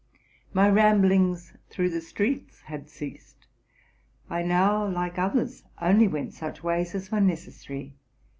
[0.51, 3.45] My ramblings through the streets had ceased:
[4.31, 7.93] I now, like others, only went such ways as were necessary.